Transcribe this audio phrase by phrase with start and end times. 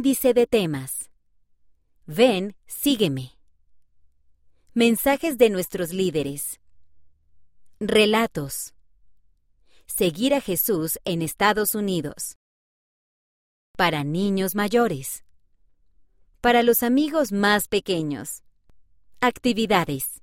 [0.00, 1.10] Índice de temas.
[2.06, 3.36] Ven, sígueme.
[4.72, 6.58] Mensajes de nuestros líderes.
[7.80, 8.72] Relatos.
[9.84, 12.38] Seguir a Jesús en Estados Unidos.
[13.76, 15.22] Para niños mayores.
[16.40, 18.42] Para los amigos más pequeños.
[19.20, 20.22] Actividades.